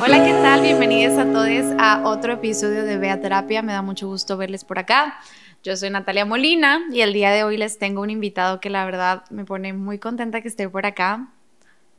[0.00, 0.62] Hola, ¿qué tal?
[0.62, 1.42] Bienvenidos a todos
[1.78, 3.60] a otro episodio de Bea Terapia.
[3.60, 5.18] Me da mucho gusto verles por acá.
[5.62, 8.86] Yo soy Natalia Molina y el día de hoy les tengo un invitado que la
[8.86, 11.28] verdad me pone muy contenta que esté por acá.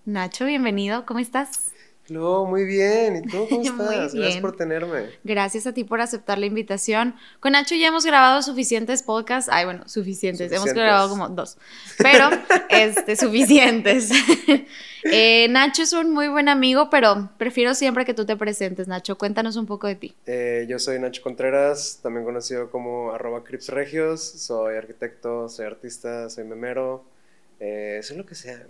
[0.06, 1.73] Nacho, bienvenido, ¿cómo estás?
[2.14, 3.16] No, muy bien.
[3.18, 4.14] ¿Y tú cómo Muy estás?
[4.14, 4.24] bien.
[4.24, 5.10] Gracias por tenerme.
[5.24, 7.16] Gracias a ti por aceptar la invitación.
[7.40, 9.50] Con Nacho ya hemos grabado suficientes podcasts.
[9.52, 10.52] Ay, bueno, suficientes.
[10.52, 11.58] Hemos grabado como dos.
[11.98, 12.30] Pero,
[12.70, 14.10] este, suficientes.
[15.06, 19.18] Eh, Nacho es un muy buen amigo, pero prefiero siempre que tú te presentes, Nacho.
[19.18, 20.16] Cuéntanos un poco de ti.
[20.26, 24.22] Eh, yo soy Nacho Contreras, también conocido como arroba cripsregios.
[24.22, 27.04] Soy arquitecto, soy artista, soy memero.
[27.60, 28.66] Eh, soy lo que sea.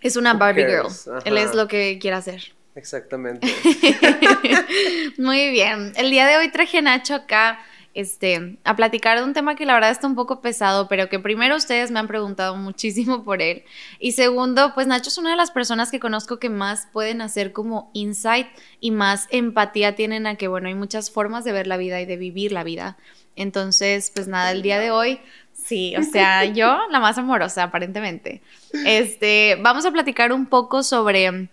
[0.00, 0.66] Es una Barbie?
[0.66, 0.86] Girl.
[1.24, 2.52] Él es lo que quiere hacer.
[2.74, 3.46] Exactamente.
[5.18, 5.92] Muy bien.
[5.96, 7.58] El día de hoy traje a Nacho acá
[7.94, 11.18] este, a platicar de un tema que la verdad está un poco pesado, pero que
[11.18, 13.64] primero ustedes me han preguntado muchísimo por él.
[13.98, 17.52] Y segundo, pues Nacho es una de las personas que conozco que más pueden hacer
[17.52, 18.46] como insight
[18.78, 22.06] y más empatía tienen a que, bueno, hay muchas formas de ver la vida y
[22.06, 22.96] de vivir la vida.
[23.34, 25.20] Entonces, pues nada, el día de hoy
[25.68, 28.40] Sí, o sea, yo la más amorosa, aparentemente.
[28.86, 31.48] Este, vamos a platicar un poco sobre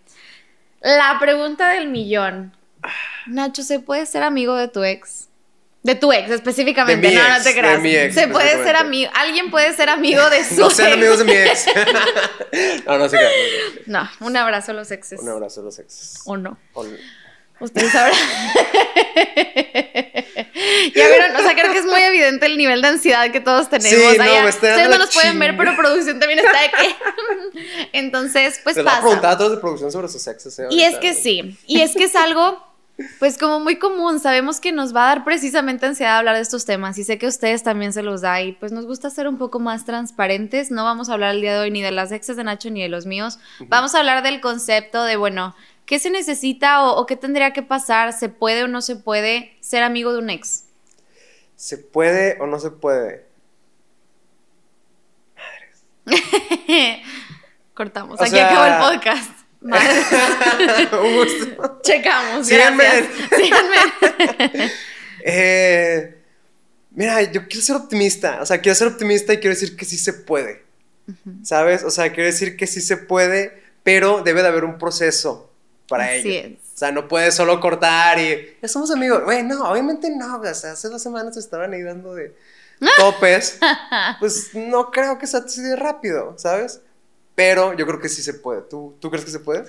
[0.82, 2.56] la pregunta del millón.
[3.28, 5.28] Nacho, ¿se puede ser amigo de tu ex?
[5.84, 7.08] De tu ex, específicamente.
[7.08, 7.82] De mi no, no te de creas.
[7.82, 9.12] mi ex, Se puede ser amigo.
[9.16, 10.98] Alguien puede ser amigo de su No sean ex.
[10.98, 11.66] amigos de mi ex.
[12.88, 13.32] no, no se crean.
[13.86, 15.20] No, un abrazo a los exes.
[15.22, 16.22] Un abrazo a los exes.
[16.26, 16.58] O no.
[16.74, 16.86] O-
[17.60, 18.14] Ustedes sabrán.
[20.96, 23.70] ya vieron, o sea, creo que es muy evidente el nivel de ansiedad que todos
[23.70, 23.98] tenemos.
[23.98, 24.48] Sí, no, allá.
[24.50, 27.88] está Ustedes no la nos pueden ver, pero producción también está de que.
[27.94, 29.34] Entonces, pues Les voy a preguntar pasa.
[29.36, 30.60] a todos de producción sobre sus exes.
[30.60, 32.62] eh, Y es que sí, y es que es algo,
[33.20, 36.66] pues como muy común, sabemos que nos va a dar precisamente ansiedad hablar de estos
[36.66, 39.28] temas y sé que a ustedes también se los da y pues nos gusta ser
[39.28, 42.12] un poco más transparentes, no vamos a hablar el día de hoy ni de las
[42.12, 46.00] exes de Nacho ni de los míos, vamos a hablar del concepto de, bueno, ¿qué
[46.00, 48.14] se necesita o, o qué tendría que pasar?
[48.14, 50.64] ¿Se puede o no se puede ser amigo de un ex?
[51.56, 53.26] ¿Se puede o no se puede?
[57.74, 59.32] Cortamos, O aquí sea- acabó el podcast.
[59.62, 59.90] Madre.
[61.02, 61.80] Un gusto.
[61.84, 62.84] Checamos, Síganme.
[63.36, 64.72] Síganme.
[65.28, 66.20] Eh,
[66.92, 68.42] mira, yo quiero ser optimista.
[68.44, 70.64] O sea, quiero ser optimista y quiero decir que sí se puede.
[71.42, 71.84] ¿Sabes?
[71.84, 75.52] O sea, quiero decir que sí se puede, pero debe de haber un proceso
[75.88, 76.48] para Así ello.
[76.50, 76.66] es.
[76.76, 79.24] O sea, no puedes solo cortar y ya somos amigos.
[79.24, 80.38] Güey, no, obviamente no.
[80.40, 82.36] O sea, hace dos semanas estaban ahí dando de
[82.98, 83.60] topes.
[84.20, 86.82] pues no creo que sea así de rápido, ¿sabes?
[87.36, 88.62] Pero yo creo que sí se puede.
[88.62, 89.66] ¿Tú, ¿tú crees que se puede?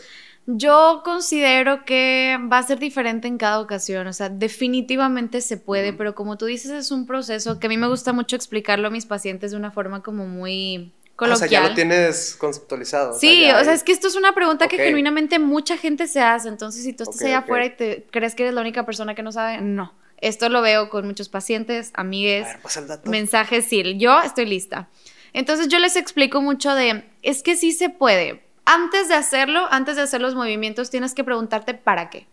[0.48, 5.92] Yo considero que va a ser diferente en cada ocasión, o sea, definitivamente se puede,
[5.92, 8.92] pero como tú dices, es un proceso que a mí me gusta mucho explicarlo a
[8.92, 11.62] mis pacientes de una forma como muy Ah, O sea, coloquial.
[11.62, 13.18] ya lo tienes conceptualizado.
[13.18, 16.48] Sí, o sea, es que esto es una pregunta que genuinamente mucha gente se hace,
[16.48, 19.14] entonces si tú estás Ok, allá afuera y te crees que eres la única persona
[19.14, 19.94] que no sabe, no.
[20.18, 24.88] Esto lo veo con muchos pacientes, amigues, ver, mensajes, sí, yo estoy lista.
[25.32, 28.42] Entonces yo les explico mucho de, es que sí se puede.
[28.64, 32.26] Antes de hacerlo, antes de hacer los movimientos, tienes que preguntarte para qué.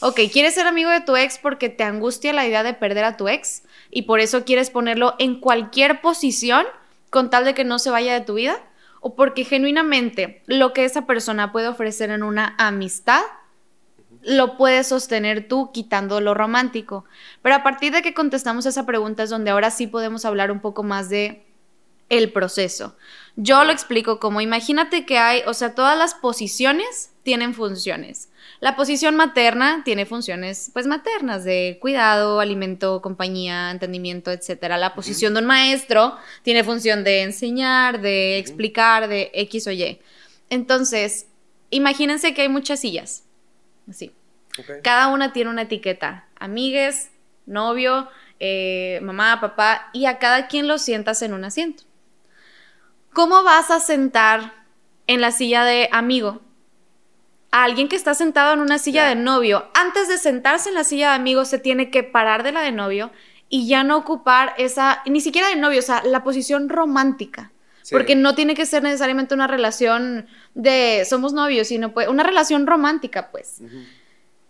[0.00, 3.16] Ok, ¿quieres ser amigo de tu ex porque te angustia la idea de perder a
[3.18, 6.64] tu ex y por eso quieres ponerlo en cualquier posición
[7.10, 8.58] con tal de que no se vaya de tu vida?
[9.00, 13.22] ¿O porque genuinamente lo que esa persona puede ofrecer en una amistad
[14.22, 17.04] lo puedes sostener tú quitando lo romántico.
[17.42, 20.60] Pero a partir de que contestamos esa pregunta es donde ahora sí podemos hablar un
[20.60, 21.46] poco más de
[22.08, 22.96] el proceso.
[23.36, 28.29] Yo lo explico como imagínate que hay, o sea, todas las posiciones tienen funciones.
[28.60, 34.76] La posición materna tiene funciones pues maternas de cuidado, alimento, compañía, entendimiento, etcétera.
[34.76, 39.98] La posición de un maestro tiene función de enseñar, de explicar, de X o Y.
[40.50, 41.26] Entonces,
[41.70, 43.24] imagínense que hay muchas sillas.
[43.88, 44.12] Así.
[44.58, 44.82] Ok.
[44.82, 46.26] Cada una tiene una etiqueta.
[46.38, 47.10] Amigues,
[47.46, 48.10] novio,
[48.40, 51.84] eh, mamá, papá, y a cada quien lo sientas en un asiento.
[53.14, 54.52] ¿Cómo vas a sentar
[55.06, 56.42] en la silla de amigo
[57.50, 59.68] a alguien que está sentado en una silla de novio?
[59.74, 62.72] Antes de sentarse en la silla de amigo, se tiene que parar de la de
[62.72, 63.10] novio
[63.48, 67.52] y ya no ocupar esa, ni siquiera de novio, o sea, la posición romántica.
[67.82, 67.94] Sí.
[67.94, 72.66] Porque no tiene que ser necesariamente una relación de somos novios, sino pues, una relación
[72.66, 73.60] romántica, pues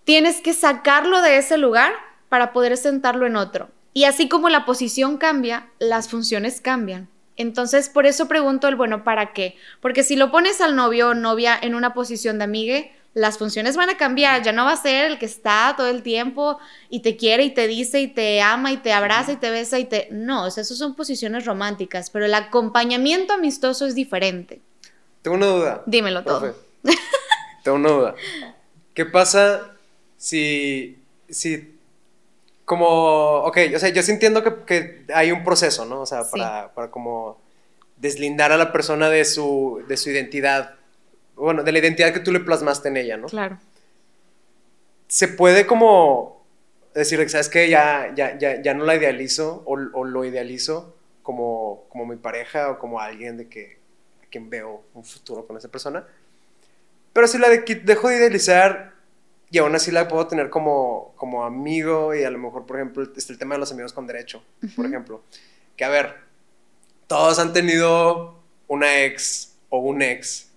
[0.05, 1.93] tienes que sacarlo de ese lugar
[2.29, 3.71] para poder sentarlo en otro.
[3.93, 7.09] Y así como la posición cambia, las funciones cambian.
[7.41, 9.57] Entonces, por eso pregunto el bueno, ¿para qué?
[9.81, 13.79] Porque si lo pones al novio o novia en una posición de amigue, las funciones
[13.79, 16.59] van a cambiar, ya no va a ser el que está todo el tiempo
[16.91, 19.79] y te quiere y te dice y te ama y te abraza y te besa
[19.79, 20.09] y te...
[20.11, 24.61] No, o sea, esas son posiciones románticas, pero el acompañamiento amistoso es diferente.
[25.23, 25.83] Tengo una duda.
[25.87, 26.55] Dímelo todo.
[27.65, 28.15] Tengo una duda.
[28.93, 29.73] ¿Qué pasa
[30.19, 31.70] si, si
[32.71, 36.03] como, ok, o sea, yo sí entiendo que, hay un proceso, ¿no?
[36.03, 37.43] O sea, para, para, como
[37.97, 40.77] deslindar a la persona de su, de su identidad,
[41.35, 43.27] bueno, de la identidad que tú le plasmaste en ella, ¿no?
[43.27, 43.59] Claro.
[45.09, 46.47] Se puede como
[46.95, 47.69] decir, ¿sabes qué?
[47.69, 50.95] Ya, ya, ya, ya no la idealizo o, o, lo idealizo
[51.25, 53.81] como, como mi pareja o como alguien de que,
[54.23, 56.07] a quien veo un futuro con esa persona.
[57.13, 58.90] Pero si la de, dejo de idealizar
[59.51, 63.03] y aún así la puedo tener como, como amigo y a lo mejor, por ejemplo,
[63.03, 64.43] está el tema de los amigos con derecho,
[64.77, 65.23] por ejemplo.
[65.77, 66.15] Que a ver,
[67.07, 68.37] todos han tenido
[68.69, 70.49] una ex o un ex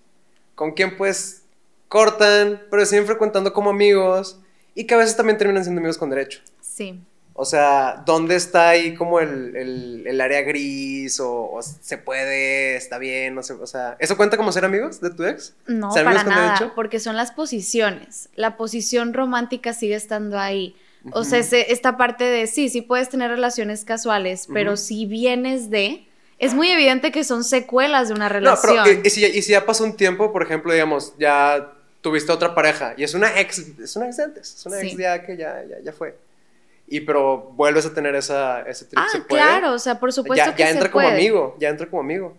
[0.55, 1.43] con quien pues
[1.87, 4.39] cortan, pero siguen frecuentando como amigos
[4.75, 6.41] y que a veces también terminan siendo amigos con derecho.
[6.61, 7.01] Sí.
[7.35, 9.55] O sea, ¿dónde está ahí como el,
[10.05, 11.19] el, área gris?
[11.19, 12.75] O, se puede?
[12.75, 13.37] ¿Está bien?
[13.37, 15.55] o sea, ¿eso cuenta como ser amigos de tu ex?
[15.65, 18.29] No, para nada, porque son las posiciones.
[18.35, 20.75] La posición romántica sigue estando ahí.
[21.11, 26.07] O sea, esta parte de sí, sí puedes tener relaciones casuales, pero si vienes de...
[26.39, 28.75] Es muy evidente que son secuelas de una relación.
[28.75, 32.31] No, pero ¿y, si, y si ya pasó un tiempo, por ejemplo, digamos, ya tuviste
[32.31, 35.37] otra pareja y es una ex, es una ex antes, es una ex ya que
[35.37, 36.15] ya, ya, ya fue
[36.87, 38.99] y pero vuelves a tener esa, ese trip.
[38.99, 42.01] Ah, claro, o sea, por supuesto ya, que ya entra como amigo, ya entra como
[42.01, 42.37] amigo.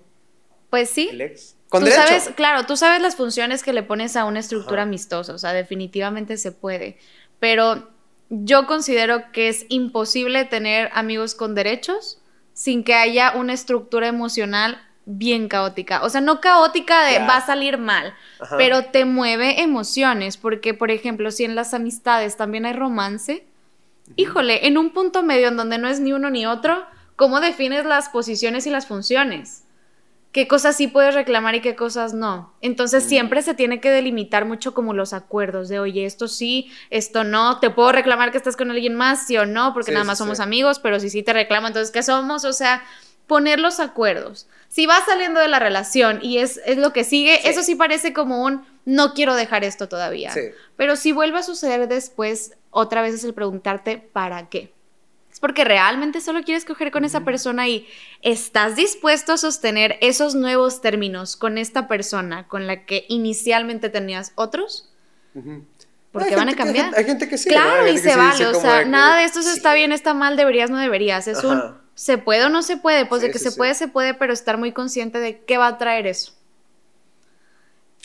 [0.71, 1.09] Pues sí.
[1.11, 1.57] El ex.
[1.69, 5.35] Con tú sabes, claro, tú sabes las funciones que le pones a una estructura amistosa,
[5.35, 6.99] o sea, definitivamente se puede,
[7.41, 7.89] pero
[8.29, 12.21] yo considero que es imposible tener amigos con derechos
[12.53, 16.03] sin que haya una estructura emocional bien caótica.
[16.03, 18.15] O sea, no caótica de va a salir mal,
[18.57, 23.45] pero te mueve emociones, porque por ejemplo, si en las amistades también hay romance,
[24.17, 26.85] híjole, en un punto medio en donde no es ni uno ni otro,
[27.17, 29.65] ¿cómo defines las posiciones y las funciones?
[30.33, 32.53] ¿Qué cosas sí puedes reclamar y qué cosas no?
[32.61, 37.23] Entonces siempre se tiene que delimitar mucho como los acuerdos de, oye, esto sí, esto
[37.23, 40.19] no, te puedo reclamar que estás con alguien más, sí o no, porque nada más
[40.19, 42.45] somos amigos, pero si sí te reclamo, entonces, ¿qué somos?
[42.45, 42.83] O sea,
[43.29, 44.49] poner los acuerdos.
[44.69, 48.13] Si vas saliendo de la relación y es, es lo que sigue, eso sí parece
[48.13, 50.33] como un, no quiero dejar esto todavía.
[50.77, 54.73] Pero si vuelve a suceder después, otra vez es el preguntarte para qué.
[55.33, 57.89] Es porque realmente solo quieres coger con esa persona y
[58.23, 64.33] estás dispuesto a sostener esos nuevos términos con esta persona con la que inicialmente tenías
[64.37, 64.91] otros.
[66.13, 66.95] Porque van a cambiar.
[66.97, 67.49] hay, gente que sí.
[67.49, 68.47] Claro, y se vale.
[68.47, 71.27] O sea, nada de esto está bien, está mal, deberías, no deberías.
[71.27, 73.07] Es un se puede o no se puede.
[73.07, 75.79] Pues de que se puede, se puede, pero estar muy consciente de qué va a
[75.79, 76.34] traer eso.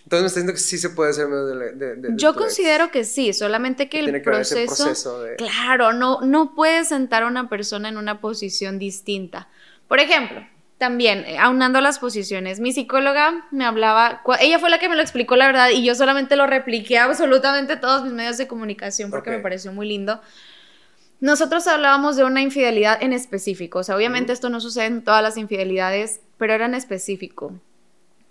[0.10, 3.32] Entonces me estás diciendo que sí se puede hacer medio de, Yo considero que sí,
[3.32, 8.80] solamente que el proceso, claro, no, no puedes sentar a una persona en una posición
[8.80, 9.50] distinta.
[9.88, 10.44] Por ejemplo,
[10.80, 15.04] también, eh, aunando las posiciones, mi psicóloga me hablaba, ella fue la que me lo
[15.04, 19.12] explicó la verdad y yo solamente lo repliqué a absolutamente todos mis medios de comunicación
[19.12, 20.22] porque me pareció muy lindo.
[21.20, 25.22] Nosotros hablábamos de una infidelidad en específico, o sea, obviamente esto no sucede en todas
[25.22, 27.54] las infidelidades, pero era en específico.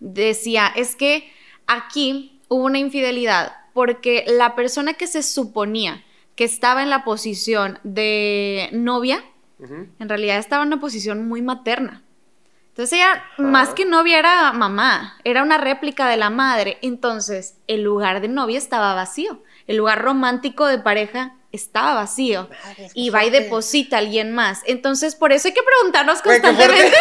[0.00, 1.38] Decía, es que
[1.69, 6.03] aquí hubo una infidelidad porque la persona que se suponía
[6.35, 9.25] que estaba en la posición de novia,
[9.61, 12.03] en realidad estaba en una posición muy materna.
[12.69, 16.79] Entonces ella, más que novia, era mamá, era una réplica de la madre.
[16.81, 22.48] Entonces el lugar de novia estaba vacío, el lugar romántico de pareja estaba vacío
[22.94, 24.60] y va y deposita a alguien más.
[24.67, 26.93] Entonces, por eso hay que preguntarnos constantemente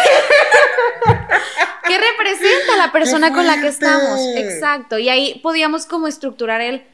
[1.86, 4.20] qué, representa la persona con la que estamos.
[4.36, 4.98] Exacto.
[4.98, 6.84] Y ahí podíamos como estructurar el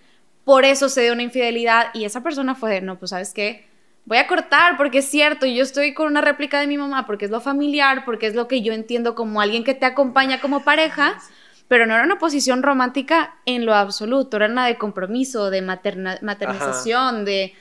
[0.44, 3.66] por eso se dio una infidelidad y esa persona fue de, no, pues sabes qué,
[4.04, 7.24] voy a cortar porque es cierto, yo estoy con una réplica de mi mamá porque
[7.24, 10.62] es lo familiar, porque es lo que yo entiendo como alguien que te acompaña como
[10.62, 11.18] pareja
[11.68, 17.24] pero no era una posición romántica en lo absoluto, era una de compromiso, de maternización,
[17.24, 17.54] de...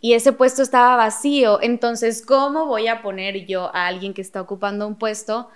[0.00, 4.40] Y ese puesto estaba vacío, entonces, ¿cómo voy a poner yo a alguien que está
[4.40, 5.50] ocupando un puesto?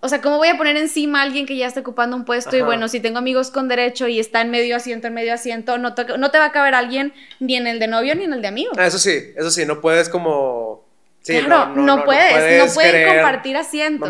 [0.00, 2.56] O sea, ¿cómo voy a poner encima a alguien que ya está ocupando un puesto?
[2.56, 5.78] Y bueno, si tengo amigos con derecho y está en medio asiento, en medio asiento,
[5.78, 8.32] no te, no te va a caber alguien ni en el de novio ni en
[8.34, 8.72] el de amigo.
[8.76, 10.86] Ah, eso sí, eso sí, no puedes como
[11.26, 14.08] claro, no, puedes, no, pueden compartir asientos.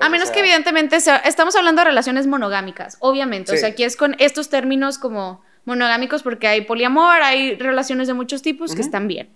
[0.00, 3.52] a menos que evidentemente estamos hablando de relaciones monogámicas, obviamente.
[3.52, 8.14] O sea, aquí es con estos términos como monogámicos porque hay poliamor, hay relaciones de
[8.14, 9.30] muchos tipos que están bien.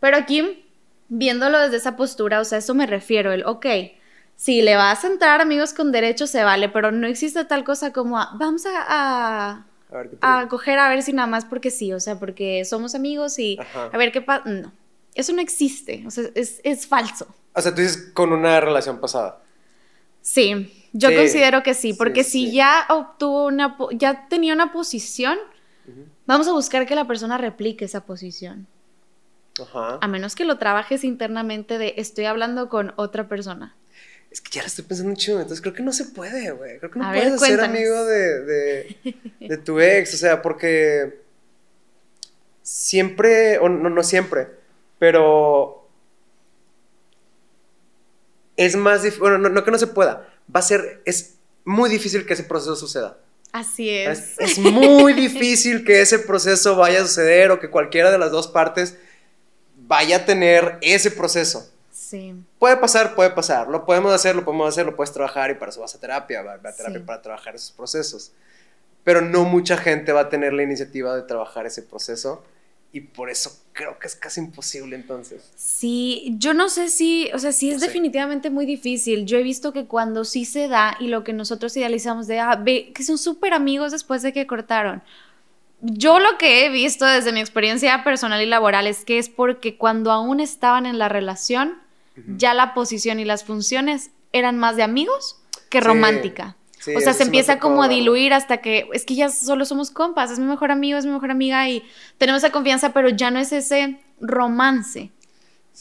[0.00, 0.64] Pero aquí,
[1.08, 3.66] viéndolo desde esa postura, o sea, eso me refiero, el, ok,
[4.38, 7.92] si le vas a entrar amigos con derechos se vale, pero no existe tal cosa
[7.92, 9.64] como, vamos a,
[10.20, 13.58] a, coger a ver si nada más porque sí, o sea, porque somos amigos y
[13.74, 14.48] a ver qué pasa.
[14.48, 14.70] No,
[15.16, 17.26] eso no existe, o sea, es, es, falso.
[17.52, 19.42] O sea, tú dices con una relación pasada.
[20.22, 25.36] Sí, yo considero que sí, porque si ya obtuvo una, ya tenía una posición,
[26.26, 28.68] vamos a buscar que la persona replique esa posición.
[29.60, 29.98] Ajá.
[30.00, 33.74] A menos que lo trabajes internamente de estoy hablando con otra persona.
[34.30, 36.78] Es que ya la estoy pensando mucho, entonces creo que no se puede, güey.
[36.78, 38.94] Creo que no puedes ser amigo de,
[39.40, 41.22] de, tu ex, o sea, porque
[42.62, 44.48] siempre, o no, no siempre,
[44.98, 45.88] pero
[48.56, 52.26] es más difícil, bueno, no, que no se pueda, va a ser, es muy difícil
[52.26, 53.18] que ese proceso suceda.
[53.52, 54.34] Así es.
[54.38, 54.50] es.
[54.50, 58.46] Es, muy difícil que ese proceso vaya a suceder o que cualquiera de las dos
[58.46, 58.98] partes
[59.74, 61.72] vaya a tener ese proceso.
[62.58, 63.68] Puede pasar, puede pasar.
[63.68, 66.42] Lo podemos hacer, lo podemos hacer, lo puedes trabajar y para eso vas a terapia,
[66.42, 68.32] va a terapia para trabajar esos procesos.
[69.04, 72.42] Pero no mucha gente va a tener la iniciativa de trabajar ese proceso
[72.92, 75.50] y por eso creo que es casi imposible entonces.
[75.56, 79.26] Sí, yo no sé si, o sea, sí es definitivamente muy difícil.
[79.26, 82.56] Yo he visto que cuando sí se da y lo que nosotros idealizamos de, ah,
[82.56, 85.02] ve, que son súper amigos después de que cortaron.
[85.80, 89.76] Yo lo que he visto desde mi experiencia personal y laboral es que es porque
[89.76, 91.78] cuando aún estaban en la relación,
[92.36, 96.56] ya la posición y las funciones eran más de amigos que romántica.
[96.96, 100.30] o sea, se empieza como a diluir hasta que es que ya solo somos compas,
[100.30, 101.82] es mi mejor amigo, es mi mejor amiga y
[102.18, 105.10] tenemos esa confianza, pero ya no es ese romance.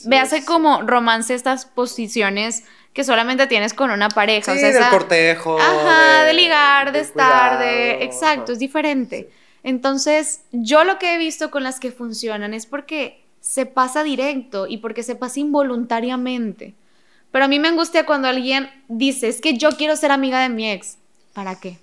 [0.06, 2.64] Véase como romance estas posiciones
[2.94, 4.54] que solamente tienes con una pareja.
[4.54, 5.60] o sea, del cortejo.
[5.60, 8.04] Ajá, de, ligar, de, estar, de.
[8.04, 9.30] Exacto, es diferente.
[9.64, 14.68] Entonces, yo lo que he visto con las que funcionan es porque se pasa directo
[14.68, 16.76] y porque se pasa involuntariamente.
[17.32, 20.50] Pero a mí me angustia cuando alguien dice, es que yo quiero ser amiga de
[20.50, 20.98] mi ex.
[21.34, 21.78] ¿Para qué?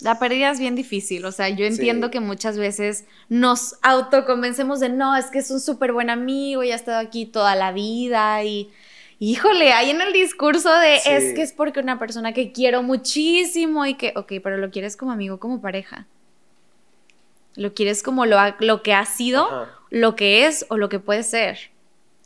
[0.00, 4.90] La pérdida es bien difícil, o sea, yo entiendo que muchas veces nos autoconvencemos de,
[4.90, 8.44] no, es que es un súper buen amigo y ha estado aquí toda la vida
[8.44, 8.70] y,
[9.18, 13.86] híjole, hay en el discurso de, es que es porque una persona que quiero muchísimo
[13.86, 16.06] y que, ok, pero lo quieres como amigo, como pareja.
[17.56, 21.22] Lo quieres como lo, lo que ha sido, lo que es o lo que puede
[21.22, 21.70] ser.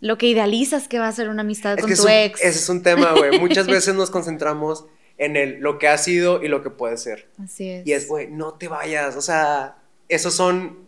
[0.00, 2.40] Lo que idealizas que va a ser una amistad con tu ex.
[2.40, 3.38] Ese es un tema, güey.
[3.40, 4.84] Muchas veces nos concentramos
[5.18, 7.28] en el lo que ha sido y lo que puede ser.
[7.42, 7.86] Así es.
[7.86, 9.16] Y es, güey, no te vayas.
[9.16, 9.76] O sea,
[10.08, 10.86] esos son.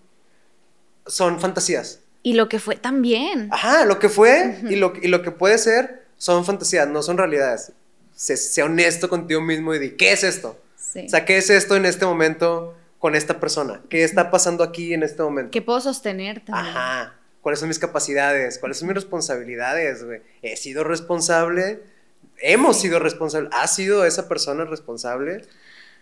[1.06, 2.00] Son fantasías.
[2.22, 3.48] Y lo que fue también.
[3.50, 7.18] Ajá, lo que fue y, lo, y lo que puede ser son fantasías, no son
[7.18, 7.72] realidades.
[8.14, 10.60] Sé, honesto contigo mismo y di, ¿qué es esto?
[10.76, 11.06] Sí.
[11.06, 12.76] O sea, ¿qué es esto en este momento?
[13.00, 13.82] Con esta persona?
[13.88, 15.50] ¿Qué está pasando aquí en este momento?
[15.50, 16.76] ¿Qué puedo sostener también?
[16.76, 17.16] Ajá.
[17.40, 18.58] ¿Cuáles son mis capacidades?
[18.58, 20.20] ¿Cuáles son mis responsabilidades, güey?
[20.42, 21.82] ¿He sido responsable?
[22.36, 23.50] ¿Hemos sido responsables?
[23.54, 25.42] ¿Ha sido esa persona responsable?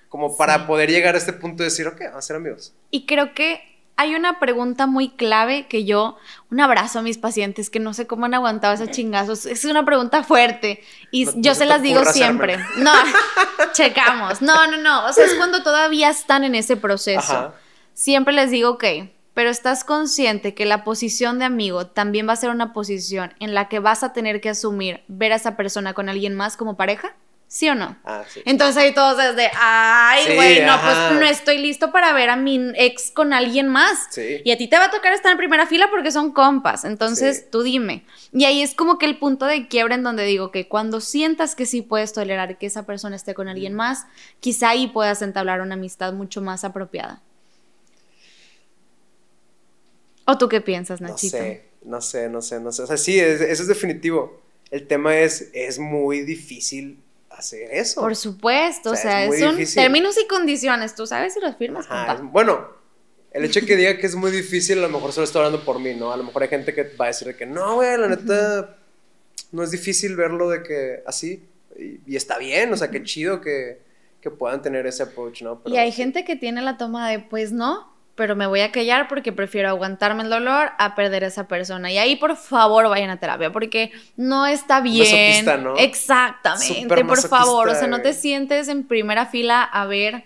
[0.08, 2.74] Como para poder llegar a este punto de decir, ok, vamos a ser amigos.
[2.90, 3.60] Y creo que
[3.98, 6.16] hay una pregunta muy clave que yo,
[6.52, 9.84] un abrazo a mis pacientes que no sé cómo han aguantado esos chingazos, es una
[9.84, 12.58] pregunta fuerte y yo se, las digo siempre.
[12.76, 12.92] No,
[13.72, 14.40] checamos.
[14.40, 17.52] No, no, no, o sea, es cuando todavía están en ese proceso.
[17.92, 18.84] Siempre les digo, ok,
[19.34, 23.52] pero estás consciente que la posición de amigo también va a ser una posición en
[23.52, 26.76] la que vas a tener que asumir ver a esa persona con alguien más como
[26.76, 27.16] pareja?
[27.50, 27.96] ¿Sí o no?
[28.04, 28.42] Ah, sí.
[28.44, 32.72] Entonces ahí todos desde, ay, güey, no, pues no estoy listo para ver a mi
[32.76, 34.08] ex con alguien más.
[34.10, 34.42] Sí.
[34.44, 36.84] Y a ti te va a tocar estar en primera fila porque son compas.
[36.84, 38.04] Entonces tú dime.
[38.34, 41.54] Y ahí es como que el punto de quiebra en donde digo que cuando sientas
[41.54, 44.04] que sí puedes tolerar que esa persona esté con alguien más,
[44.40, 47.22] quizá ahí puedas entablar una amistad mucho más apropiada.
[50.26, 51.38] ¿O tú qué piensas, Nachito?
[51.38, 52.82] No sé, no sé, no sé, no sé.
[52.82, 54.42] O sea, sí, eso es definitivo.
[54.70, 56.98] El tema es, es muy difícil
[57.38, 58.00] hacer eso.
[58.00, 61.86] Por supuesto, o sea, son términos y condiciones, tú sabes si los firmas.
[62.22, 62.68] bueno,
[63.30, 65.64] el hecho de que diga que es muy difícil, a lo mejor solo está hablando
[65.64, 66.12] por mí, ¿no?
[66.12, 68.76] A lo mejor hay gente que va a decir que no, güey, la neta,
[69.52, 71.44] no es difícil verlo de que así,
[72.06, 73.80] y, está bien, o sea, qué chido que,
[74.20, 75.62] que puedan tener ese approach, ¿no?
[75.66, 79.06] y hay gente que tiene la toma de, pues no, pero me voy a callar
[79.06, 81.92] porque prefiero aguantarme el dolor a perder a esa persona.
[81.92, 85.46] Y ahí, por favor, vayan a terapia, porque no está bien.
[85.62, 85.76] ¿no?
[85.76, 87.68] Exactamente, por favor.
[87.68, 90.24] O sea, no te sientes en primera fila a ver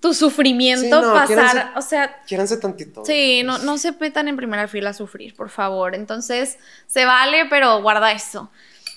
[0.00, 1.74] tu sufrimiento pasar.
[1.76, 2.22] o sea.
[2.26, 3.04] Quiéranse tantito.
[3.04, 5.94] Sí, no, no se petan en primera fila a sufrir, por favor.
[5.94, 8.50] Entonces, se vale, pero guarda eso.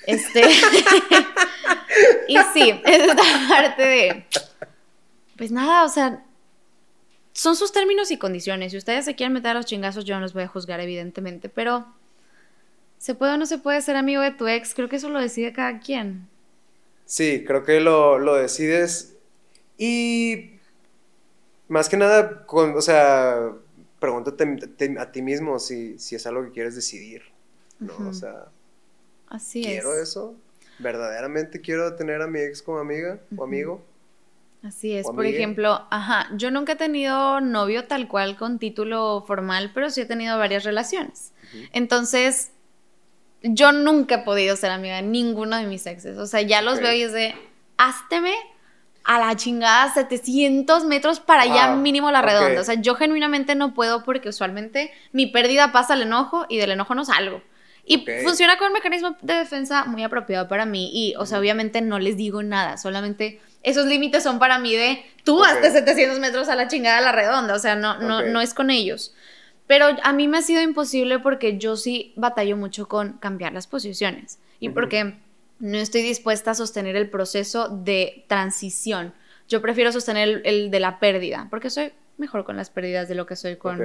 [0.08, 0.42] Este.
[2.28, 4.26] y sí, es esta parte de.
[5.38, 6.24] Pues nada, o sea
[7.34, 8.72] son sus términos y condiciones.
[8.72, 11.50] Si ustedes se quieren meter a los chingazos, yo no los voy a juzgar, evidentemente,
[11.50, 11.88] pero
[12.98, 14.74] ¿se puede o no se puede ser amigo de tu ex?
[14.74, 16.30] Creo que eso lo decide cada quien.
[17.06, 19.16] Sí, creo que lo, lo decides
[19.78, 20.60] Y
[21.68, 23.54] más que nada, con, o sea,
[24.00, 24.46] pregúntate
[24.78, 27.24] te- a ti mismo si, si es algo que quieres decidir,
[27.86, 28.08] ¿no?
[28.08, 28.52] O sea,
[29.28, 30.00] Así ¿quiero es.
[30.00, 30.36] eso?
[30.78, 33.84] ¿Verdaderamente quiero tener a mi ex como amiga o amigo?
[34.64, 35.08] Así es.
[35.08, 40.02] Por ejemplo, ajá, yo nunca he tenido novio tal cual con título formal, pero sí
[40.02, 41.34] he tenido varias relaciones.
[41.74, 42.52] Entonces,
[43.42, 46.18] yo nunca he podido ser amiga de ninguno de mis exes.
[46.18, 47.34] O sea, ya los veo y es de,
[47.78, 48.34] házteme
[49.04, 52.62] a la chingada 700 metros para allá mínimo la redonda.
[52.62, 56.72] O sea, yo genuinamente no puedo porque usualmente mi pérdida pasa al enojo y del
[56.72, 57.42] enojo no salgo.
[57.86, 60.90] Y funciona con un mecanismo de defensa muy apropiado para mí.
[60.94, 62.78] Y, o sea, obviamente no les digo nada.
[62.78, 65.48] Solamente esos límites son para mí de tú Ok.
[65.48, 67.54] hasta 700 metros a la chingada a la redonda.
[67.56, 69.14] O sea, no, no, no es con ellos.
[69.68, 73.68] Pero a mí me ha sido imposible porque yo sí batallo mucho con cambiar las
[73.68, 74.40] posiciones.
[74.60, 75.16] Y porque
[75.60, 79.14] no estoy dispuesta a sostener el proceso de transición.
[79.48, 83.16] Yo prefiero sostener el, el de la pérdida, porque soy mejor con las pérdidas de
[83.16, 83.80] lo que soy con.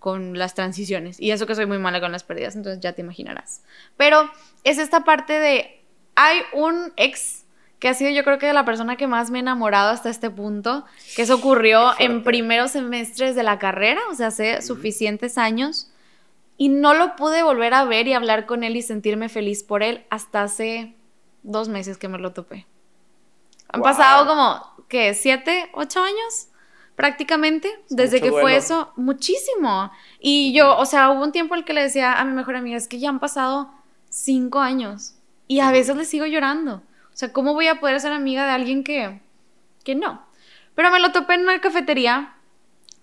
[0.00, 1.20] Con las transiciones.
[1.20, 3.62] Y eso que soy muy mala con las pérdidas, entonces ya te imaginarás.
[3.96, 4.28] Pero
[4.64, 5.84] es esta parte de,
[6.16, 7.44] hay un ex
[7.78, 10.28] que ha sido yo creo que la persona que más me he enamorado hasta este
[10.28, 10.84] punto,
[11.16, 15.90] que eso ocurrió en primeros semestres de la carrera, o sea, hace suficientes años,
[16.58, 19.82] y no lo pude volver a ver y hablar con él y sentirme feliz por
[19.82, 20.94] él hasta hace
[21.42, 22.66] dos meses que me lo topé.
[23.68, 23.90] Han Wow.
[23.90, 25.14] pasado como, ¿qué?
[25.14, 26.48] ¿Siete, ocho años?
[27.00, 29.90] Prácticamente, desde mucho que fue eso, muchísimo.
[30.18, 32.56] Y yo, o sea, hubo un tiempo en el que le decía a mi mejor
[32.56, 33.70] amiga, es que ya han pasado
[34.08, 35.14] cinco años
[35.48, 36.82] y a veces le sigo llorando.
[37.12, 39.20] O sea, ¿cómo voy a poder ser amiga de alguien que,
[39.82, 40.24] que no?
[40.74, 42.34] Pero me lo topé en una cafetería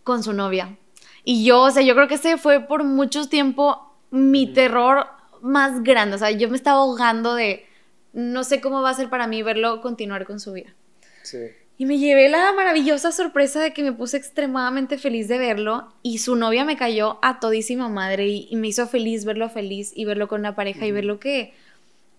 [0.04, 0.78] con su novia.
[1.24, 5.08] Y yo, o sea, yo creo que ese fue por mucho tiempo mi terror
[5.42, 6.16] más grande.
[6.16, 7.66] O sea, yo me estaba ahogando de
[8.14, 10.74] no sé cómo va a ser para mí verlo continuar con su vida.
[11.24, 11.50] Sí.
[11.80, 16.18] Y me llevé la maravillosa sorpresa de que me puse extremadamente feliz de verlo y
[16.18, 20.06] su novia me cayó a todísima madre y, y me hizo feliz verlo feliz y
[20.06, 21.54] verlo con una pareja y verlo que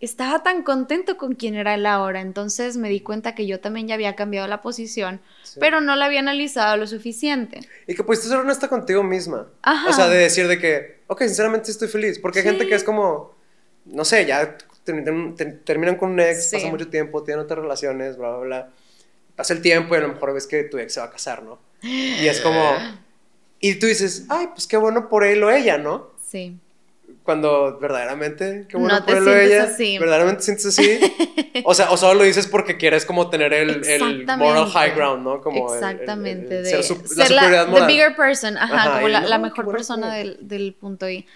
[0.00, 2.20] estaba tan contento con quien era él ahora.
[2.20, 5.58] Entonces me di cuenta que yo también ya había cambiado la posición, Sí.
[5.58, 7.58] pero no la había analizado lo suficiente.
[7.88, 9.48] Y que pudiste ser honesta contigo misma.
[9.62, 9.90] Ajá.
[9.90, 12.20] O sea, de decir de que, ok, sinceramente estoy feliz.
[12.20, 13.34] Porque hay gente que es como,
[13.86, 16.56] no sé, ya terminan, ter- terminan con un ex, Sí.
[16.56, 18.70] pasa mucho tiempo, tienen otras relaciones, bla, bla, bla.
[19.38, 21.42] Pasa el tiempo y a lo mejor ves que tu ex se va a casar,
[21.42, 21.58] ¿no?
[21.80, 22.60] Y es como,
[23.60, 26.10] y tú dices, ay, pues qué bueno por él o ella, ¿no?
[26.28, 26.58] Sí.
[27.22, 29.98] Cuando verdaderamente, qué bueno No por él o ella, así.
[29.98, 30.98] verdaderamente te sientes así.
[31.64, 34.36] O sea, o solo lo dices porque quieres como tener el, el Exactamente.
[34.36, 35.40] moral high ground, ¿no?
[35.42, 36.62] Como el- el- el- Exactamente.
[36.62, 37.86] de ser, su- ser la, superioridad the moral.
[37.86, 41.08] bigger person, ajá, Ajá, como la, no, la mejor bueno persona que- del, del punto
[41.08, 41.16] Y.
[41.16, 41.26] Y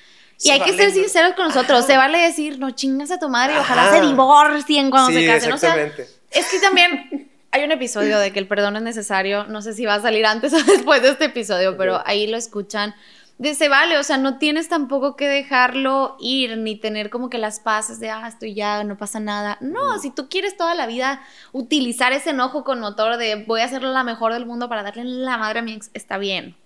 [0.47, 0.95] Se hay que vale, ser ¿no?
[0.95, 1.79] sinceros con nosotros.
[1.81, 1.87] Ajá.
[1.87, 4.01] Se vale decir, no chingas a tu madre y ojalá Ajá.
[4.01, 5.53] se divorcien cuando sí, se casen.
[5.53, 6.13] O sea, exactamente.
[6.31, 9.45] es que también hay un episodio de que el perdón es necesario.
[9.45, 12.37] No sé si va a salir antes o después de este episodio, pero ahí lo
[12.37, 12.95] escuchan.
[13.39, 17.39] De se vale, o sea, no tienes tampoco que dejarlo ir ni tener como que
[17.39, 19.59] las paces de, ah, estoy ya, no pasa nada.
[19.61, 23.69] No, si tú quieres toda la vida utilizar ese enojo con motor de voy a
[23.69, 26.57] ser la mejor del mundo para darle la madre a mi ex, está bien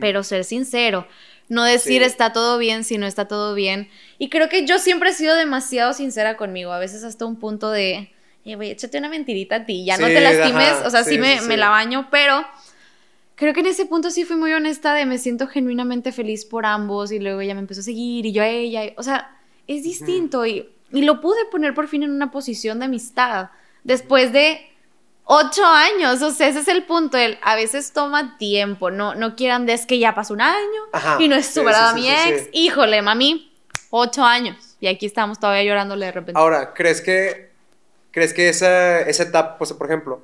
[0.00, 1.06] pero ser sincero.
[1.48, 2.06] No decir Sí.
[2.06, 3.88] está todo bien si no está todo bien.
[4.18, 7.70] Y creo que yo siempre he sido demasiado sincera conmigo, a veces hasta un punto
[7.70, 8.12] de,
[8.44, 11.18] güey, échate una mentirita a ti, ya no te lastimes, ajá, o sea, sí, sí,
[11.18, 11.60] me, sí, me sí.
[11.60, 12.44] la baño, pero
[13.34, 16.66] creo que en ese punto sí fui muy honesta de me siento genuinamente feliz por
[16.66, 19.36] ambos y luego ella me empezó a seguir y yo a ella, y- o sea,
[19.66, 23.50] es distinto y, y lo pude poner por fin en una posición de amistad
[23.84, 24.60] después de
[25.24, 27.16] ocho años, o sea, ese es el punto.
[27.16, 31.16] El, a veces toma tiempo, no, no quieran es que ya pasó un año Ajá,
[31.22, 32.48] y no es sí, superada sí, mi ex.
[32.52, 33.52] Híjole, mami,
[33.90, 34.76] ocho años.
[34.80, 36.38] Y aquí estamos todavía llorándole de repente.
[36.38, 37.51] Ahora, ¿crees que,
[38.12, 40.22] crees que esa, esa etapa, pues, por ejemplo,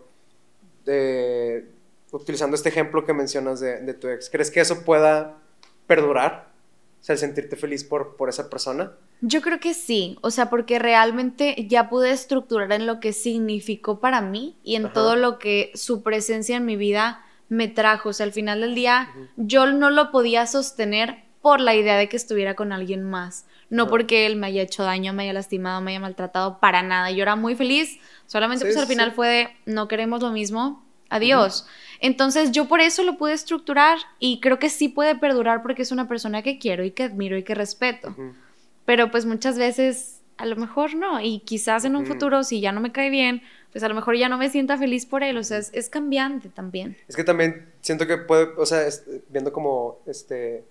[0.85, 1.67] de,
[2.13, 5.39] utilizando este ejemplo que mencionas de, de tu ex, ¿crees que eso pueda
[5.87, 6.49] perdurar?
[7.01, 8.93] O sea, el sentirte feliz por, por esa persona.
[9.21, 14.01] Yo creo que sí, o sea, porque realmente ya pude estructurar en lo que significó
[14.01, 14.95] para mí y en Ajá.
[14.95, 18.11] todo lo que su presencia en mi vida me trajo.
[18.11, 22.09] O sea, al final del día yo no lo podía sostener por la idea de
[22.09, 23.47] que estuviera con alguien más.
[23.71, 23.91] No Ajá.
[23.91, 27.11] porque él me haya hecho daño, me haya lastimado, me haya maltratado, para nada.
[27.11, 30.31] Yo era muy feliz, solamente Sí, pues al sí, final fue de no queremos lo
[30.31, 31.67] mismo, adiós.
[32.01, 35.93] Entonces yo por eso lo pude estructurar y creo que sí puede perdurar porque es
[35.93, 38.15] una persona que quiero y que admiro y que respeto
[38.85, 42.71] pero pues muchas veces a lo mejor no, y quizás en un futuro si ya
[42.73, 45.37] no me cae bien, pues a lo mejor ya no me sienta feliz por él,
[45.37, 46.97] o sea, es, es cambiante también.
[47.09, 50.65] Es que también siento que puede, o sea, es- viendo como este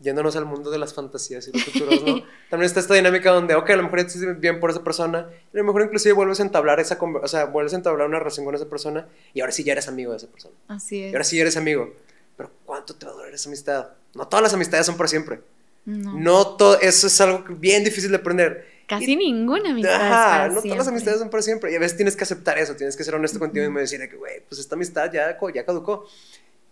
[0.00, 2.22] yéndonos al mundo de las fantasías y los futuros, ¿no?
[2.50, 5.56] También está esta dinámica donde, ok, a lo mejor sientes bien por esa persona, y
[5.56, 8.44] a lo mejor inclusive vuelves a entablar esa, o sea, vuelves a entablar una relación
[8.44, 10.54] con esa persona, y ahora sí ya eres amigo de esa persona.
[10.68, 11.12] Así es.
[11.12, 11.92] Y ahora sí ya eres amigo.
[12.36, 13.88] Pero ¿cuánto te va a durar esa amistad?
[14.14, 15.40] No todas las amistades son por siempre.
[15.86, 16.12] No.
[16.18, 18.76] No todo, eso es algo bien difícil de aprender.
[18.86, 19.94] Casi Y- ninguna amistad.
[19.94, 20.88] Ajá, para no todas las siempre.
[20.90, 21.72] amistades son por siempre.
[21.72, 23.98] Y a veces tienes que aceptar eso, tienes que ser honesto contigo mismo y decir
[24.08, 26.06] que, güey, pues esta amistad ya, ya caducó.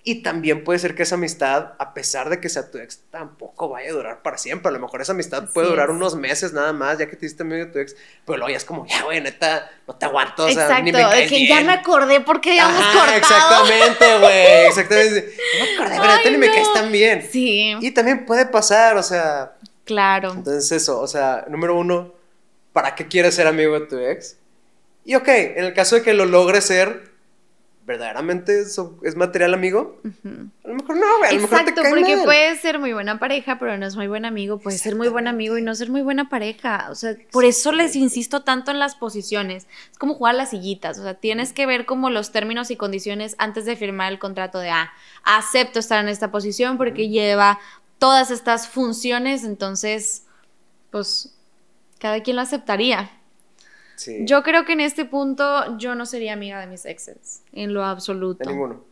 [0.06, 3.70] Y también puede ser que esa amistad, a pesar de que sea tu ex, tampoco
[3.70, 4.68] vaya a durar para siempre.
[4.68, 5.94] A lo mejor esa amistad Así puede durar es.
[5.94, 7.96] unos meses nada más, ya que te hiciste amigo de tu ex.
[8.26, 10.44] Pero luego ya es como, ya, güey, neta, no te aguanto.
[10.44, 11.48] O sea, Exacto, ni me caes que bien.
[11.48, 13.16] ya me acordé porque habíamos Ajá, cortado.
[13.16, 14.66] Exactamente, güey.
[14.66, 15.34] Exactamente.
[15.58, 17.26] No me acordé, güey, neta, ni me caes tan bien.
[17.32, 19.54] Sí, Y también puede pasar, o sea,
[19.86, 20.32] claro.
[20.34, 22.12] entonces eso, o sea, número uno,
[22.74, 24.36] ¿para qué quieres ser amigo de tu ex?
[25.06, 27.13] Y ok, en el caso de que lo logres ser,
[27.86, 30.00] ¿verdaderamente eso es material amigo?
[30.04, 30.48] Ujú.
[30.64, 32.24] A lo mejor no, güey, a lo mejor te cae porque mal.
[32.24, 34.58] puede ser muy buena pareja, pero no es muy buen amigo.
[34.58, 36.88] Puede ser muy buen amigo y no ser muy buena pareja.
[36.90, 39.66] O sea, por eso les insisto tanto en las posiciones.
[39.90, 40.98] Es como jugar las sillitas.
[40.98, 44.58] O sea, tienes que ver como los términos y condiciones antes de firmar el contrato
[44.58, 44.92] de, ah,
[45.22, 47.58] acepto estar en esta posición porque lleva
[47.98, 49.44] todas estas funciones.
[49.44, 50.24] Entonces,
[50.90, 51.36] pues,
[51.98, 53.10] cada quien lo aceptaría.
[53.96, 57.74] Sí, Yo creo que en este punto yo no sería amiga de mis exes, en
[57.74, 58.44] lo absoluto.
[58.44, 58.84] de ninguno.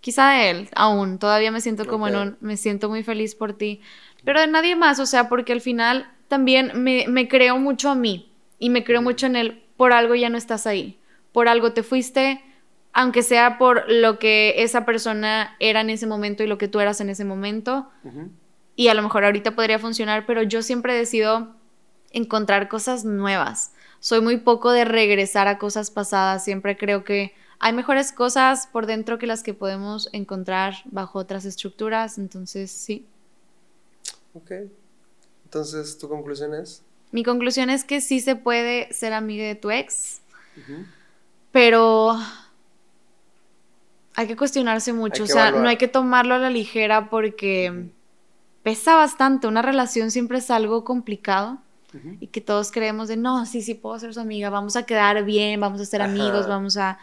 [0.00, 1.18] Quizá de él, aún.
[1.18, 3.80] Todavía me siento como en un, me siento muy feliz por ti.
[4.24, 7.94] Pero de nadie más, o sea, porque al final también me, me creo mucho a
[7.94, 9.64] mí y me creo mucho en él.
[9.76, 10.98] Por algo ya no estás ahí.
[11.32, 12.40] Por algo te fuiste,
[12.92, 16.80] aunque sea por lo que esa persona era en ese momento y lo que tú
[16.80, 17.90] eras en ese momento.
[18.74, 21.54] Y a lo mejor ahorita podría funcionar, pero yo siempre decido
[22.10, 23.72] encontrar cosas nuevas.
[24.00, 26.44] Soy muy poco de regresar a cosas pasadas.
[26.44, 31.44] Siempre creo que hay mejores cosas por dentro que las que podemos encontrar bajo otras
[31.44, 32.18] estructuras.
[32.18, 33.06] Entonces, sí.
[34.34, 34.52] Ok.
[35.44, 36.82] Entonces, ¿tu conclusión es?
[37.12, 40.20] Mi conclusión es que sí se puede ser amiga de tu ex,
[41.52, 42.18] pero
[44.14, 45.24] hay que cuestionarse mucho.
[45.24, 45.62] O sea, evaluar.
[45.62, 47.88] no hay que tomarlo a la ligera porque
[48.62, 49.46] pesa bastante.
[49.46, 51.58] Una relación siempre es algo complicado.
[52.20, 55.24] Y que todos creemos de no, sí, sí puedo ser su amiga, vamos a quedar
[55.24, 56.10] bien, vamos a ser Ajá.
[56.10, 56.98] amigos, vamos a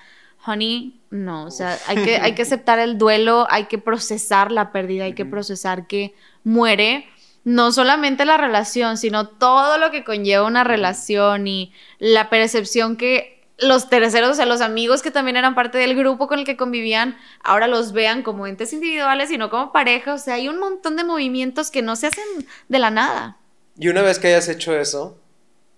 [0.45, 4.71] honey, no, o sea, hay que hay que aceptar el duelo, hay que procesar la
[4.71, 7.05] pérdida, hay que procesar que muere
[7.43, 13.33] no solamente la relación, sino todo lo que conlleva una relación y la percepción que
[13.59, 16.57] los terceros, o sea, los amigos que también eran parte del grupo con el que
[16.57, 20.59] convivían, ahora los vean como entes individuales y no como pareja, o sea, hay un
[20.59, 22.23] montón de movimientos que no se hacen
[22.67, 23.37] de la nada.
[23.77, 25.17] Y una vez que hayas hecho eso,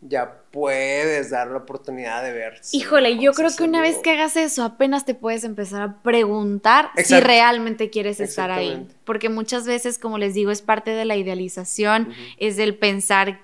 [0.01, 2.61] ya puedes dar la oportunidad de ver.
[2.71, 6.89] Híjole, yo creo que una vez que hagas eso, apenas te puedes empezar a preguntar
[7.03, 8.87] si realmente quieres estar ahí.
[9.03, 12.13] Porque muchas veces, como les digo, es parte de la idealización, Ujú.
[12.37, 13.39] es del pensar,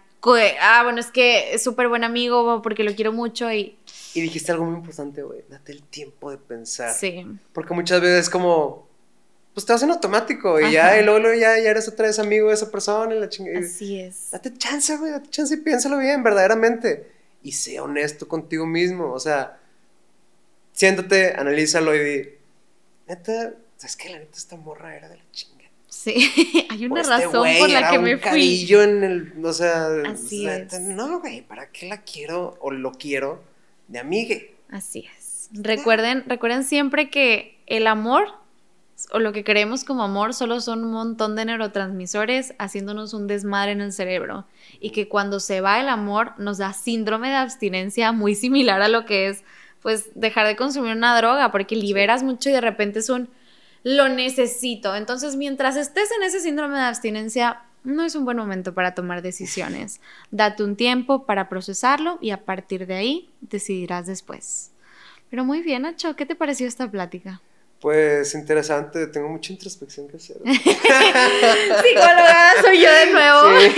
[0.62, 3.78] ah, bueno, es que es súper buen amigo porque lo quiero mucho y
[4.14, 5.42] Y dijiste algo muy importante, güey.
[5.50, 6.94] Date el tiempo de pensar.
[6.94, 7.26] sí.
[7.54, 8.88] Porque muchas veces es como,
[9.54, 10.72] pues te vas en automático y Ajá.
[10.72, 13.30] ya, y luego, luego ya, ya eres otra vez amigo de esa persona y la
[13.30, 13.60] chingada.
[13.60, 14.32] Así es.
[14.32, 17.12] Date chance, güey, date chance y piénsalo bien, verdaderamente.
[17.44, 19.12] Y sé honesto contigo mismo.
[19.12, 19.60] O sea,
[20.74, 22.30] siéntate, analízalo y di,
[23.08, 24.10] neta, ¿sabes qué?
[24.10, 25.66] La neta, esta morra era de la chinga.
[25.90, 28.22] Sí, hay una este razón güey por la era que un me fui.
[28.22, 30.80] cadillo en el, o sea, Así o sea, es.
[30.80, 33.44] no, güey, ¿para qué la quiero o lo quiero
[33.90, 34.56] de amigue?
[34.70, 35.50] Así es.
[35.52, 38.30] Recuerden, recuerden siempre que el amor
[39.12, 43.72] o lo que creemos como amor solo son un montón de neurotransmisores haciéndonos un desmadre
[43.72, 44.46] en el cerebro
[44.80, 48.88] y que cuando se va el amor nos da síndrome de abstinencia muy similar a
[48.88, 49.44] lo que es
[49.82, 53.30] pues dejar de consumir una droga porque liberas mucho y de repente es un
[53.84, 54.96] lo necesito.
[54.96, 59.22] Entonces, mientras estés en ese síndrome de abstinencia, no es un buen momento para tomar
[59.22, 60.02] decisiones.
[60.30, 64.72] Date un tiempo para procesarlo y a partir de ahí decidirás después.
[65.30, 67.42] Pero muy bien, Nacho, ¿qué te pareció esta plática?
[67.82, 70.38] Pues interesante, tengo mucha introspección que hacer.
[70.46, 73.60] Psicóloga, soy yo de nuevo.
[73.60, 73.70] Sí.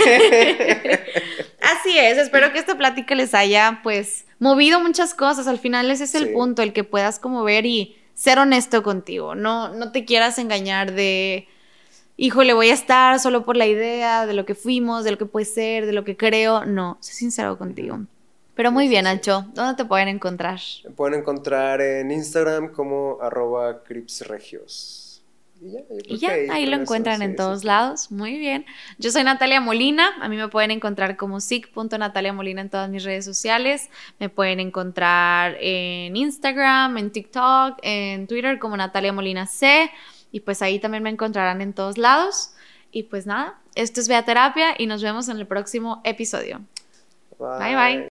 [1.62, 5.46] Así es, espero que esta plática les haya pues movido muchas cosas.
[5.46, 6.32] Al final ese es el Sí.
[6.34, 9.34] punto, el que puedas como ver y ser honesto contigo.
[9.34, 11.48] No, no te quieras engañar de,
[12.18, 15.24] híjole, voy a estar solo por la idea de lo que fuimos, de lo que
[15.26, 16.66] puede ser, de lo que creo.
[16.66, 18.00] No, sé sincero contigo.
[18.54, 19.04] Pero muy bien.
[19.04, 19.46] Nacho.
[19.54, 20.60] ¿Dónde te pueden encontrar?
[20.84, 25.22] Me pueden encontrar en Instagram como arroba cripsregios.
[25.60, 27.66] Y ya, Y ya, ahí lo encuentran en sí, todos sí.
[27.66, 28.10] lados.
[28.10, 28.66] Muy bien.
[28.98, 30.10] Yo soy Natalia Molina.
[30.20, 33.88] A mí me pueden encontrar como sic.nataliamolina en todas mis redes sociales.
[34.18, 39.90] Me pueden encontrar en Instagram, en TikTok, en Twitter como Natalia Molina C.
[40.32, 42.50] Y pues ahí también me encontrarán en todos lados.
[42.90, 46.60] Y pues nada, esto es Bea Terapia y nos vemos en el próximo episodio.
[47.38, 47.74] Bye.
[47.74, 48.08] bye.